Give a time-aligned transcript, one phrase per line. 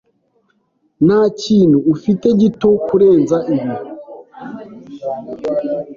[1.05, 3.71] Nta kintu ufite gito kurenza ibi?